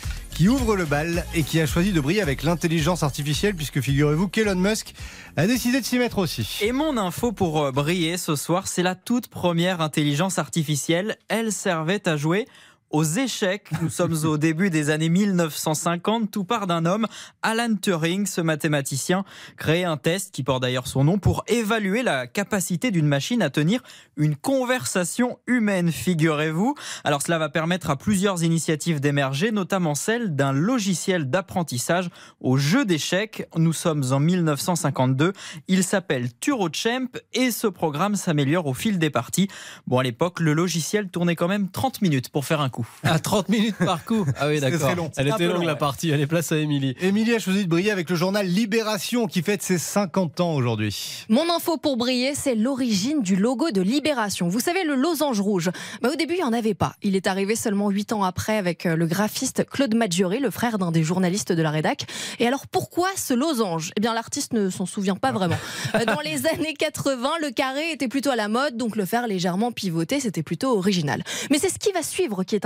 qui 0.41 0.49
ouvre 0.49 0.75
le 0.75 0.87
bal 0.87 1.27
et 1.35 1.43
qui 1.43 1.61
a 1.61 1.67
choisi 1.67 1.93
de 1.93 2.01
briller 2.01 2.23
avec 2.23 2.45
l'intelligence 2.45 3.03
artificielle 3.03 3.55
puisque 3.55 3.83
figurez-vous 3.83 4.27
qu'Elon 4.27 4.55
Musk 4.55 4.95
a 5.37 5.47
décidé 5.47 5.83
de 5.83 5.85
s'y 5.85 5.99
mettre 5.99 6.17
aussi. 6.17 6.61
Et 6.63 6.73
mon 6.73 6.97
info 6.97 7.31
pour 7.31 7.63
euh, 7.63 7.73
briller 7.73 8.17
ce 8.17 8.37
soir, 8.37 8.67
c'est 8.67 8.83
la 8.83 8.95
toute 8.95 9.29
première 9.29 9.83
intelligence 9.83 10.39
artificielle. 10.39 11.19
Elle 11.29 11.53
servait 11.53 12.09
à 12.09 12.17
jouer 12.17 12.47
aux 12.91 13.05
échecs. 13.05 13.69
Nous 13.83 13.89
sommes 13.89 14.17
au 14.25 14.37
début 14.39 14.71
des 14.71 14.91
années 14.91 15.09
1950. 15.09 16.31
Tout 16.31 16.45
part 16.45 16.67
d'un 16.67 16.85
homme, 16.85 17.07
Alan 17.43 17.75
Turing, 17.81 18.27
ce 18.27 18.41
mathématicien, 18.41 19.25
créé 19.57 19.85
un 19.85 19.97
test 19.97 20.35
qui 20.35 20.43
porte 20.43 20.63
d'ailleurs 20.63 20.87
son 20.87 21.05
nom 21.05 21.19
pour 21.19 21.45
évaluer 21.47 22.03
la 22.03 22.27
capacité 22.27 22.91
d'une 22.91 23.07
machine 23.07 23.43
à 23.43 23.51
tenir 23.51 23.81
une 24.17 24.37
conversation 24.37 25.39
humaine, 25.47 25.93
figurez-vous. 25.93 26.75
Alors 27.05 27.23
cela 27.23 27.39
va 27.39 27.49
permettre 27.49 27.91
à 27.91 27.97
plusieurs 27.97 28.43
initiatives 28.43 29.01
d'émerger, 29.01 29.53
notamment 29.53 29.95
celle 29.95 30.35
d'un 30.35 30.53
logiciel 30.53 31.31
d'apprentissage 31.31 32.11
au 32.41 32.57
jeu 32.57 32.85
d'échecs. 32.85 33.49
Nous 33.57 33.73
sommes 33.73 34.05
en 34.11 34.21
1952. 34.21 35.33
Il 35.69 35.85
s'appelle 35.85 36.33
TuroChamp 36.41 37.09
et 37.33 37.51
ce 37.51 37.67
programme 37.67 38.17
s'améliore 38.17 38.67
au 38.67 38.75
fil 38.75 38.99
des 38.99 39.11
parties. 39.11 39.49
Bon, 39.87 39.99
à 39.99 40.03
l'époque, 40.03 40.41
le 40.41 40.53
logiciel 40.53 41.09
tournait 41.09 41.37
quand 41.37 41.49
même 41.49 41.71
30 41.71 42.03
minutes 42.03 42.29
pour 42.29 42.45
faire 42.45 42.61
un 42.61 42.69
coup. 42.69 42.80
À 43.03 43.19
30 43.19 43.49
minutes 43.49 43.77
par 43.79 44.05
coup. 44.05 44.27
Ah 44.39 44.49
oui, 44.49 44.61
d'accord. 44.61 44.81
très 44.81 44.95
long. 44.95 45.11
Elle 45.17 45.31
un 45.31 45.35
était 45.35 45.47
longue 45.47 45.57
long, 45.57 45.63
la 45.67 45.73
ouais. 45.73 45.79
partie. 45.79 46.13
Allez, 46.13 46.27
place 46.27 46.53
à 46.53 46.59
Émilie. 46.59 46.97
Émilie 47.01 47.35
a 47.35 47.39
choisi 47.39 47.65
de 47.65 47.69
briller 47.69 47.91
avec 47.91 48.09
le 48.11 48.17
journal 48.17 48.47
Libération 48.47 49.27
qui 49.27 49.43
fête 49.43 49.63
ses 49.63 49.79
50 49.79 50.41
ans 50.41 50.55
aujourd'hui. 50.55 51.25
Mon 51.29 51.49
info 51.51 51.77
pour 51.77 51.97
briller, 51.97 52.35
c'est 52.35 52.55
l'origine 52.55 53.23
du 53.23 53.37
logo 53.37 53.71
de 53.71 53.81
Libération. 53.81 54.49
Vous 54.49 54.61
savez, 54.61 54.85
le 54.85 54.95
losange 54.95 55.41
rouge. 55.41 55.71
Bah, 56.03 56.11
au 56.13 56.17
début, 56.17 56.35
il 56.35 56.39
n'y 56.39 56.45
en 56.45 56.53
avait 56.53 56.75
pas. 56.75 56.95
Il 57.03 57.17
est 57.17 57.27
arrivé 57.27 57.57
seulement 57.57 57.91
8 57.91 58.13
ans 58.13 58.23
après 58.23 58.57
avec 58.57 58.87
euh, 58.87 58.97
le 58.97 59.07
graphiste 59.07 59.65
Claude 59.69 59.95
Maggiore, 59.95 60.35
le 60.41 60.51
frère 60.51 60.79
d'un 60.79 60.91
des 60.91 61.03
journalistes 61.03 61.53
de 61.53 61.63
la 61.63 61.71
rédac. 61.71 62.07
Et 62.39 62.47
alors, 62.47 62.67
pourquoi 62.67 63.09
ce 63.17 63.35
losange? 63.35 63.93
Eh 63.97 64.01
bien, 64.01 64.15
l'artiste 64.15 64.53
ne 64.53 64.71
s'en 64.71 64.87
souvient 64.87 65.17
pas 65.17 65.33
vraiment. 65.33 65.57
Euh, 65.95 66.05
Dans 66.05 66.21
les 66.21 66.47
années 66.47 66.75
80, 66.75 67.31
le 67.43 67.51
carré 67.51 67.91
était 67.93 68.07
plutôt 68.07 68.31
à 68.31 68.37
la 68.37 68.49
mode, 68.49 68.77
donc 68.77 68.95
le 68.97 69.05
faire 69.05 69.27
légèrement 69.27 69.73
pivoté, 69.73 70.21
c'était 70.21 70.43
plutôt 70.43 70.77
original. 70.77 71.23
Mais 71.51 71.59
c'est 71.59 71.69
ce 71.69 71.79
qui 71.79 71.91
va 71.91 72.03
suivre 72.03 72.45
qui 72.45 72.55
est 72.55 72.65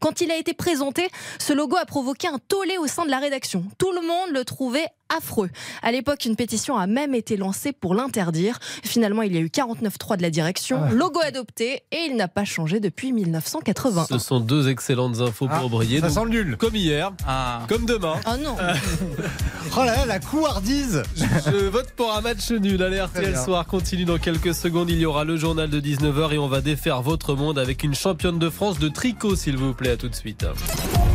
Quand 0.00 0.20
il 0.20 0.30
a 0.30 0.36
été 0.36 0.54
présenté, 0.54 1.08
ce 1.38 1.52
logo 1.52 1.76
a 1.76 1.84
provoqué 1.84 2.28
un 2.28 2.38
tollé 2.48 2.78
au 2.78 2.86
sein 2.86 3.04
de 3.04 3.10
la 3.10 3.18
rédaction. 3.18 3.64
Tout 3.78 3.92
le 3.92 4.00
monde 4.00 4.30
le 4.32 4.44
trouvait 4.44 4.86
affreux. 5.08 5.50
À 5.82 5.92
l'époque, 5.92 6.24
une 6.24 6.36
pétition 6.36 6.76
a 6.76 6.86
même 6.86 7.14
été 7.14 7.36
lancée 7.36 7.72
pour 7.72 7.94
l'interdire. 7.94 8.58
Finalement, 8.82 9.22
il 9.22 9.34
y 9.34 9.36
a 9.36 9.40
eu 9.40 9.48
49.3 9.48 10.16
de 10.16 10.22
la 10.22 10.30
direction, 10.30 10.80
Ah. 10.84 10.90
logo 10.92 11.20
adopté, 11.24 11.82
et 11.92 12.06
il 12.08 12.16
n'a 12.16 12.28
pas 12.28 12.44
changé 12.44 12.80
depuis 12.80 13.12
1980. 13.12 14.06
Ce 14.08 14.18
sont 14.18 14.40
deux 14.40 14.68
excellentes 14.68 15.20
infos 15.20 15.46
pour 15.46 15.56
Ah, 15.66 15.68
briller. 15.68 16.00
Ça 16.00 16.08
Donc, 16.08 16.14
sent 16.16 16.24
le 16.24 16.30
nul. 16.44 16.56
Comme 16.56 16.74
hier, 16.76 17.12
Ah. 17.26 17.62
comme 17.68 17.86
demain. 17.86 18.14
Oh 18.26 18.36
non 18.42 18.56
Oh 19.76 19.80
là 19.84 19.96
là, 19.96 20.06
la 20.06 20.20
couardise 20.20 21.02
Je 21.16 21.66
vote 21.66 21.90
pour 21.96 22.14
un 22.14 22.20
match 22.20 22.50
nul. 22.50 22.82
Allez, 22.82 23.00
RTL. 23.00 23.36
Soir 23.36 23.66
continue 23.66 24.04
dans 24.04 24.18
quelques 24.18 24.54
secondes. 24.54 24.90
Il 24.90 24.98
y 24.98 25.06
aura 25.06 25.24
le 25.24 25.36
journal 25.36 25.68
de 25.68 25.80
19h 25.80 26.32
et 26.32 26.38
on 26.38 26.48
va 26.48 26.60
défaire 26.60 27.02
votre 27.02 27.34
monde 27.34 27.58
avec 27.58 27.82
une 27.82 27.94
championne 27.94 28.38
de 28.38 28.50
France 28.50 28.78
de 28.78 28.88
tricot, 28.88 29.34
s'il 29.36 29.56
vous 29.56 29.72
plaît. 29.74 29.90
À 29.92 29.96
tout 29.96 30.08
de 30.08 30.14
suite. 30.14 30.46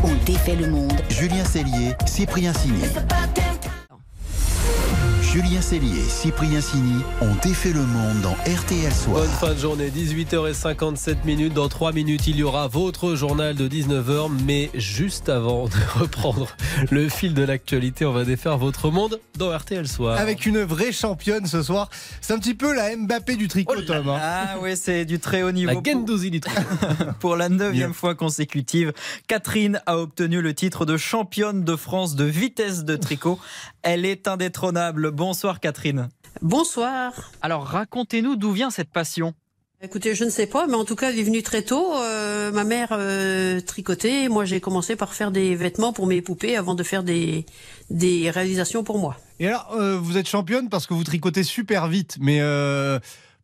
On 0.03 0.13
défait 0.25 0.55
le 0.55 0.67
monde. 0.69 0.93
Julien 1.09 1.43
Cellier, 1.45 1.93
Cyprien 2.05 2.53
Signé. 2.53 2.87
Julien 5.31 5.61
Cellier 5.61 5.99
et 5.99 6.09
Cyprien 6.09 6.59
Signy 6.59 7.03
ont 7.21 7.35
défait 7.43 7.71
le 7.71 7.83
monde 7.85 8.21
dans 8.21 8.31
RTL 8.51 8.91
Soir. 8.91 9.19
Bonne 9.19 9.29
fin 9.29 9.53
de 9.53 9.59
journée, 9.59 9.89
18h57 9.91 11.17
minutes. 11.23 11.53
Dans 11.53 11.69
3 11.69 11.91
minutes, 11.91 12.25
il 12.25 12.37
y 12.37 12.43
aura 12.43 12.67
votre 12.67 13.13
journal 13.13 13.53
de 13.53 13.67
19h. 13.67 14.31
Mais 14.45 14.71
juste 14.73 15.29
avant 15.29 15.65
de 15.65 15.73
reprendre 15.99 16.47
le 16.89 17.07
fil 17.09 17.35
de 17.35 17.43
l'actualité, 17.43 18.05
on 18.07 18.11
va 18.11 18.23
défaire 18.25 18.57
votre 18.57 18.89
monde 18.89 19.19
dans 19.37 19.55
RTL 19.55 19.87
Soir. 19.87 20.17
Avec 20.17 20.47
une 20.47 20.63
vraie 20.63 20.91
championne 20.91 21.45
ce 21.45 21.61
soir. 21.61 21.91
C'est 22.21 22.33
un 22.33 22.39
petit 22.39 22.55
peu 22.55 22.73
la 22.73 22.95
Mbappé 22.95 23.35
du 23.35 23.47
tricot, 23.47 23.81
Tom. 23.81 24.09
hein. 24.09 24.17
Ah 24.19 24.55
oui, 24.61 24.71
c'est 24.75 25.05
du 25.05 25.19
très 25.19 25.43
haut 25.43 25.51
niveau. 25.51 25.79
la 25.85 25.91
Gendouzi 25.91 26.31
du 26.31 26.39
tricot. 26.41 26.61
Pour 27.19 27.35
la 27.35 27.49
neuvième 27.49 27.93
fois 27.93 28.15
consécutive, 28.15 28.93
Catherine 29.27 29.79
a 29.85 29.99
obtenu 29.99 30.41
le 30.41 30.55
titre 30.55 30.85
de 30.85 30.97
championne 30.97 31.63
de 31.63 31.75
France 31.75 32.15
de 32.15 32.25
vitesse 32.25 32.83
de 32.83 32.95
tricot. 32.95 33.37
Elle 33.83 34.05
est 34.05 34.27
indétrônable. 34.27 35.11
Bonsoir 35.19 35.59
Catherine. 35.59 36.07
Bonsoir. 36.41 37.33
Alors 37.41 37.65
racontez-nous 37.65 38.37
d'où 38.37 38.53
vient 38.53 38.69
cette 38.69 38.89
passion. 38.89 39.33
Écoutez, 39.81 40.15
je 40.15 40.23
ne 40.23 40.29
sais 40.29 40.47
pas, 40.47 40.65
mais 40.65 40.75
en 40.75 40.85
tout 40.85 40.95
cas, 40.95 41.09
elle 41.09 41.19
est 41.19 41.23
venue 41.23 41.43
très 41.43 41.61
tôt. 41.61 41.93
Euh, 41.93 42.53
ma 42.53 42.63
mère 42.63 42.91
euh, 42.93 43.59
tricotait. 43.59 44.29
Moi, 44.29 44.45
j'ai 44.45 44.61
commencé 44.61 44.95
par 44.95 45.13
faire 45.13 45.31
des 45.31 45.55
vêtements 45.55 45.91
pour 45.91 46.07
mes 46.07 46.21
poupées 46.21 46.55
avant 46.55 46.73
de 46.73 46.83
faire 46.83 47.03
des, 47.03 47.45
des 47.89 48.29
réalisations 48.29 48.85
pour 48.85 48.97
moi. 48.97 49.17
Et 49.41 49.47
alors, 49.47 49.73
euh, 49.73 49.97
vous 49.97 50.15
êtes 50.15 50.29
championne 50.29 50.69
parce 50.69 50.87
que 50.87 50.93
vous 50.93 51.03
tricotez 51.03 51.43
super 51.43 51.89
vite. 51.89 52.15
Mais 52.21 52.39
euh, 52.39 52.97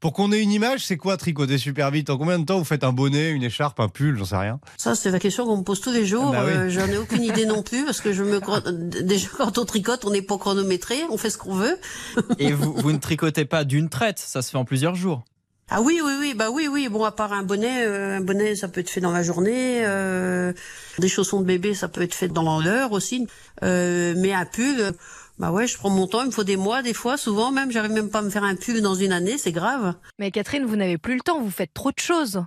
pour 0.06 0.14
qu'on 0.14 0.32
ait 0.32 0.44
une 0.44 0.52
image, 0.52 0.86
c'est 0.86 0.98
quoi 0.98 1.18
tricoter 1.18 1.58
super 1.58 1.90
vite? 1.90 2.12
En 2.12 2.20
combien 2.20 2.38
de 2.38 2.46
temps 2.46 2.60
vous 2.60 2.64
faites 2.64 2.84
un 2.84 2.94
bonnet, 2.94 3.32
une 3.32 3.42
écharpe, 3.42 3.80
un 3.80 3.90
pull 3.90 4.16
J'en 4.20 4.26
sais 4.26 4.38
rien? 4.38 4.60
Ça, 4.78 4.94
c'est 4.94 5.10
la 5.10 5.18
question 5.18 5.48
qu'on 5.48 5.58
me 5.58 5.64
pose 5.64 5.82
tous 5.82 5.92
les 5.92 6.06
jours. 6.06 6.32
Ah 6.32 6.44
bah 6.44 6.46
oui. 6.46 6.54
Euh, 6.54 6.70
J'en 6.70 6.86
ai 6.86 6.98
aucune 6.98 7.24
idée 7.24 7.48
non 7.48 7.64
plus 7.64 7.86
parce 7.86 8.02
que 8.02 8.14
je 8.14 8.22
me 8.22 8.40
déjà 9.02 9.30
quand 9.36 9.58
on 9.58 9.66
tricote, 9.66 10.06
on 10.06 10.12
n'est 10.12 10.22
pas 10.22 10.38
chronométré, 10.38 10.98
on 11.10 11.18
fait 11.18 11.32
ce 11.32 11.40
qu'on 11.40 11.56
veut. 11.56 11.80
Et 12.38 12.54
vous, 12.54 12.72
vous 12.74 12.92
ne 12.92 13.00
tricotez 13.00 13.46
pas 13.46 13.64
d'une 13.64 13.90
traite, 13.90 14.20
ça 14.20 14.44
se 14.44 14.52
fait 14.52 14.60
en 14.60 14.64
plusieurs 14.64 14.94
jours. 14.94 15.24
Ah 15.72 15.82
oui, 15.82 16.00
oui, 16.06 16.12
oui, 16.20 16.34
bah 16.36 16.52
oui, 16.52 16.68
oui. 16.72 16.88
Bon, 16.88 17.04
à 17.04 17.12
part 17.12 17.34
un 17.34 17.42
bonnet, 17.42 17.88
euh, 17.88 18.18
un 18.18 18.22
bonnet, 18.22 18.54
ça 18.54 18.68
peut 18.68 18.82
être 18.82 18.92
fait 18.92 19.02
dans 19.02 19.12
la 19.12 19.24
journée. 19.24 19.84
euh, 19.84 20.54
des 21.00 21.08
chaussons 21.08 21.42
de 21.42 21.46
bébé, 21.46 21.74
ça 21.74 21.88
peut 21.88 22.04
être 22.04 22.14
fait 22.14 22.28
dans 22.28 22.62
l'heure 22.62 22.92
aussi. 22.92 23.26
Euh, 23.64 24.14
mais 24.16 24.32
un 24.34 24.46
pull, 24.46 24.80
euh, 24.80 24.92
bah 25.38 25.52
ouais, 25.52 25.68
je 25.68 25.78
prends 25.78 25.90
mon 25.90 26.08
temps. 26.08 26.22
Il 26.22 26.28
me 26.28 26.32
faut 26.32 26.44
des 26.44 26.58
mois, 26.58 26.82
des 26.82 26.94
fois, 26.94 27.18
souvent 27.18 27.52
même. 27.52 27.72
J'arrive 27.72 27.92
même 27.92 28.10
pas 28.10 28.20
à 28.20 28.22
me 28.22 28.30
faire 28.30 28.44
un 28.44 28.56
pull 28.56 28.82
dans 28.82 28.96
une 28.96 29.12
année, 29.12 29.38
c'est 29.38 29.52
grave. 29.52 29.96
Mais 30.18 30.32
Catherine, 30.32 30.66
vous 30.66 30.76
n'avez 30.76 30.98
plus 30.98 31.16
le 31.16 31.22
temps, 31.22 31.42
vous 31.42 31.52
faites 31.52 31.74
trop 31.74 31.92
de 31.92 32.00
choses. 32.00 32.44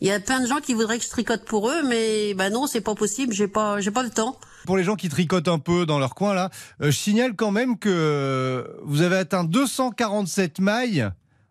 Il 0.00 0.08
y 0.08 0.10
a 0.10 0.18
plein 0.18 0.40
de 0.40 0.46
gens 0.46 0.60
qui 0.60 0.74
voudraient 0.74 0.98
que 0.98 1.04
je 1.04 1.10
tricote 1.10 1.44
pour 1.44 1.68
eux, 1.70 1.82
mais 1.86 2.34
bah 2.34 2.50
non, 2.50 2.66
c'est 2.66 2.80
pas 2.80 2.94
possible. 2.94 3.32
J'ai 3.32 3.48
pas, 3.48 3.80
j'ai 3.80 3.90
pas 3.90 4.02
le 4.02 4.10
temps. 4.10 4.38
Pour 4.66 4.76
les 4.76 4.84
gens 4.84 4.96
qui 4.96 5.08
tricotent 5.08 5.48
un 5.48 5.58
peu 5.58 5.86
dans 5.86 5.98
leur 5.98 6.14
coin, 6.14 6.34
là, 6.34 6.50
euh, 6.80 6.86
je 6.86 6.96
signale 6.96 7.34
quand 7.34 7.50
même 7.50 7.78
que 7.78 7.88
euh, 7.88 8.64
vous 8.84 9.02
avez 9.02 9.16
atteint 9.16 9.44
247 9.44 10.58
mailles 10.60 11.10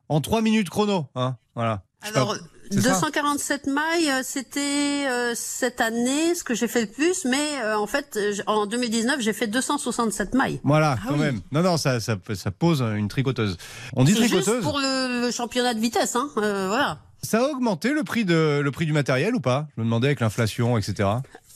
en 0.10 0.22
3 0.22 0.41
minutes 0.41 0.70
chrono. 0.70 1.08
Hein 1.15 1.38
voilà. 1.56 1.84
Alors, 2.01 2.36
247 2.72 3.68
mailles, 3.68 4.10
euh, 4.10 4.22
c'était 4.24 5.06
euh, 5.08 5.34
cette 5.36 5.82
année 5.82 6.34
ce 6.36 6.44
que 6.44 6.54
j'ai 6.56 6.68
fait 6.68 6.82
le 6.82 6.88
plus, 6.88 7.25
mais 7.25 7.62
euh, 7.63 7.78
en 7.78 7.88
fait, 7.88 8.18
en 8.48 8.66
2019, 8.66 9.20
j'ai 9.20 9.34
fait 9.34 9.48
267 9.48 10.34
mailles. 10.34 10.60
Voilà, 10.63 10.96
Ah 11.00 11.06
quand 11.08 11.13
oui. 11.16 11.20
même. 11.20 11.42
Non, 11.51 11.62
non, 11.62 11.78
ça, 11.78 12.00
ça, 12.00 12.16
ça 12.34 12.51
pose 12.51 12.82
une 12.82 13.08
tricoteuse. 13.08 13.58
On 13.96 14.04
dit 14.04 14.13
C'est 14.13 14.22
juste 14.22 14.34
tricoteuse. 14.44 14.63
pour 14.63 14.80
le, 14.80 15.22
le 15.25 15.32
championnat 15.32 15.74
de 15.74 15.80
vitesse, 15.80 16.16
hein. 16.16 16.30
euh, 16.38 16.68
voilà. 16.68 17.00
Ça 17.24 17.40
a 17.40 17.44
augmenté 17.50 17.94
le 17.94 18.04
prix, 18.04 18.25
de, 18.25 18.62
le 18.63 18.72
prix 18.72 18.88
du 18.88 18.94
matériel 18.94 19.36
ou 19.36 19.40
pas? 19.40 19.68
Je 19.75 19.82
me 19.82 19.86
demandais 19.86 20.08
avec 20.08 20.22
l'inflation, 20.22 20.75
etc. 20.80 21.08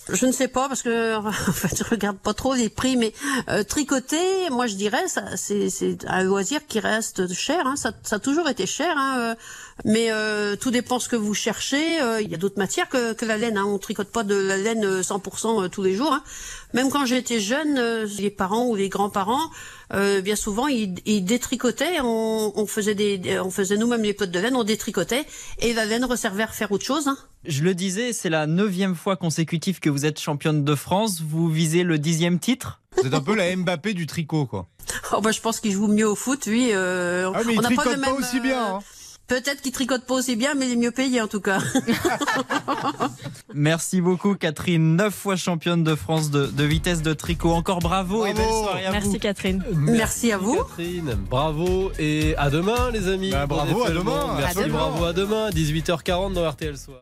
Je 0.10 0.28
ne 0.28 0.32
sais 0.32 0.48
pas 0.48 0.68
parce 0.68 0.84
que 0.84 1.16
en 1.18 1.32
fait, 1.32 1.76
je 1.78 1.84
regarde 1.90 2.18
pas 2.18 2.34
trop 2.34 2.54
les 2.54 2.70
prix, 2.70 2.96
mais 2.96 3.12
euh, 3.50 3.64
tricoter, 3.64 4.50
moi 4.52 4.68
je 4.68 4.76
dirais, 4.76 5.04
c'est, 5.36 6.06
un 6.08 6.24
loisir 6.24 6.62
qui 6.68 6.80
reste 6.80 7.34
cher. 7.34 7.66
Hein, 7.66 7.76
ça, 7.76 7.92
ça 8.04 8.18
a 8.18 8.20
toujours 8.20 8.48
été 8.48 8.68
cher, 8.68 8.94
hein, 8.98 9.18
euh, 9.20 9.36
mais 9.84 10.12
euh, 10.12 10.56
tout 10.56 10.70
dépend 10.70 11.00
ce 11.00 11.10
que 11.10 11.16
vous 11.16 11.34
cherchez. 11.34 12.02
euh, 12.02 12.22
Il 12.22 12.30
y 12.30 12.36
a 12.36 12.38
d'autres 12.38 12.60
matières 12.60 12.88
que, 12.88 13.14
que 13.14 13.26
la 13.26 13.38
laine. 13.38 13.58
Hein, 13.58 13.66
on 13.66 13.80
tricote 13.80 14.10
pas 14.12 14.24
de 14.24 14.36
la 14.36 14.58
laine 14.58 14.86
euh, 14.86 15.02
100% 15.02 15.64
euh, 15.64 15.70
tous 15.70 15.82
les 15.82 15.96
jours. 15.96 16.14
Hein. 16.14 16.24
Même 16.74 16.92
quand 16.92 17.06
j'étais 17.06 17.40
jeune, 17.40 17.80
les 18.04 18.30
parents 18.30 18.68
ou 18.68 18.76
les 18.76 18.90
grands-parents, 18.90 19.50
bien 19.92 20.36
souvent, 20.36 20.68
ils, 20.68 20.96
ils 21.06 21.24
détricotaient. 21.24 22.02
On, 22.02 22.52
on 22.54 22.66
faisait 22.68 22.96
des, 22.96 23.40
on 23.40 23.50
faisait 23.50 23.78
nous-mêmes 23.78 24.04
les 24.04 24.14
potes 24.14 24.32
de 24.32 24.40
laine, 24.40 24.58
on 24.58 24.66
détricotait, 24.66 25.26
et 25.60 25.74
la 25.74 25.86
laine 25.86 26.04
resservait 26.04 26.44
à 26.44 26.48
refaire 26.48 26.74
autre 26.74 26.84
chose. 26.84 27.10
Je 27.48 27.64
le 27.64 27.74
disais, 27.76 28.14
c'est 28.14 28.30
la 28.30 28.48
neuvième 28.48 28.96
fois 28.96 29.16
consécutive 29.16 29.80
que 29.80 29.90
vous 29.90 30.06
êtes 30.06 30.20
championne 30.20 30.64
de 30.64 30.76
France. 30.76 31.22
Vous 31.22 31.50
visez 31.50 31.84
le 31.84 31.98
dixième 32.00 32.40
titre? 32.40 32.82
Vous 32.98 33.08
êtes 33.08 33.14
un 33.14 33.22
peu 33.22 33.36
la 33.36 33.56
Mbappé 33.56 33.94
du 33.94 34.08
tricot, 34.08 34.46
quoi. 34.46 34.68
Oh 35.12 35.22
bah 35.22 35.32
je 35.32 35.42
pense 35.42 35.60
qu'il 35.60 35.72
joue 35.72 35.88
mieux 35.88 36.08
au 36.08 36.16
foot, 36.16 36.46
lui. 36.46 36.70
Euh, 36.72 37.30
Ah, 37.34 37.42
mais 37.46 37.54
il 37.54 37.60
on 37.60 37.62
n'a 37.62 37.68
tricote 37.70 37.86
le 37.96 38.02
pas 38.02 38.08
même, 38.12 38.16
aussi 38.16 38.38
euh, 38.38 38.42
bien. 38.42 38.76
hein. 38.76 38.80
Peut-être 39.28 39.62
qu'il 39.64 39.72
tricote 39.72 40.06
pas 40.06 40.14
aussi 40.14 40.36
bien, 40.36 40.54
mais 40.54 40.68
il 40.68 40.74
est 40.74 40.76
mieux 40.76 40.92
payé 40.92 41.20
en 41.20 41.28
tout 41.28 41.42
cas. 41.42 41.58
Merci 43.54 44.00
beaucoup 44.00 44.36
Catherine, 44.36 44.96
neuf 44.96 45.16
fois 45.16 45.36
championne 45.36 45.84
de 45.84 45.96
France 45.96 46.30
de, 46.30 46.46
de 46.46 46.64
vitesse 46.64 47.02
de 47.02 47.14
tricot. 47.14 47.52
Encore 47.52 47.80
bravo, 47.80 48.26
et 48.26 48.34
belle 48.34 48.44
Bravo. 48.46 48.64
soirée 48.64 48.86
à 48.86 48.92
vous. 48.92 48.94
Merci 48.94 49.20
Catherine. 49.20 49.64
Merci 49.74 50.32
à 50.32 50.38
vous. 50.38 50.56
Catherine, 50.58 51.16
bravo 51.30 51.92
et 51.98 52.36
à 52.38 52.50
demain 52.52 52.92
les 52.92 53.08
amis. 53.08 53.32
Bah, 53.32 53.48
bravo, 53.48 53.84
à 53.84 53.90
demain. 53.90 54.36
Merci, 54.38 54.60
À 54.60 54.64
demain. 54.64 54.78
bravo 54.78 55.06
à 55.06 55.14
demain, 55.14 55.50
18h40 55.50 56.34
dans 56.34 56.48
RTL 56.50 56.78
Soir. 56.78 57.02